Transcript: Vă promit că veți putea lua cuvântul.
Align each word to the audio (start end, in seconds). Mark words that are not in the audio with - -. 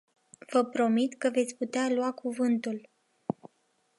Vă 0.53 0.63
promit 0.63 1.17
că 1.17 1.29
veți 1.29 1.55
putea 1.55 1.89
lua 1.89 2.11
cuvântul. 2.11 2.89